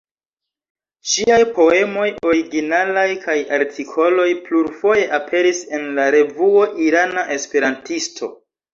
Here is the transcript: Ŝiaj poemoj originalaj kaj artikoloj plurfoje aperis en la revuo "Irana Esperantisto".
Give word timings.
Ŝiaj 1.11 1.37
poemoj 1.57 2.05
originalaj 2.31 3.05
kaj 3.27 3.37
artikoloj 3.59 4.27
plurfoje 4.49 5.07
aperis 5.21 5.63
en 5.81 5.89
la 6.01 6.11
revuo 6.21 6.69
"Irana 6.91 7.31
Esperantisto". 7.41 8.37